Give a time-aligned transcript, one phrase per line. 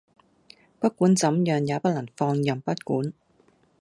[0.79, 3.13] 不管怎樣也不能放任不管